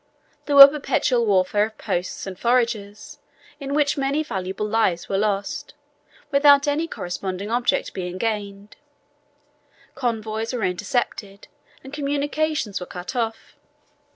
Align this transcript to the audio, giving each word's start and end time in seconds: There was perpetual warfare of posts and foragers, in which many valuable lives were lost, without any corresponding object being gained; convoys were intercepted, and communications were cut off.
There 0.47 0.55
was 0.55 0.71
perpetual 0.71 1.27
warfare 1.27 1.63
of 1.65 1.77
posts 1.77 2.25
and 2.25 2.35
foragers, 2.39 3.19
in 3.59 3.75
which 3.75 3.99
many 3.99 4.23
valuable 4.23 4.67
lives 4.67 5.07
were 5.07 5.19
lost, 5.19 5.75
without 6.31 6.67
any 6.67 6.87
corresponding 6.87 7.51
object 7.51 7.93
being 7.93 8.17
gained; 8.17 8.77
convoys 9.93 10.53
were 10.53 10.63
intercepted, 10.63 11.47
and 11.83 11.93
communications 11.93 12.79
were 12.79 12.87
cut 12.87 13.15
off. 13.15 13.55